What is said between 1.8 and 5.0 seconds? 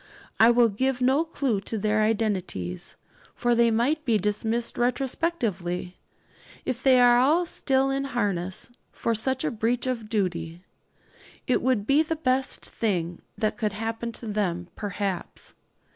identities; for they might be dismissed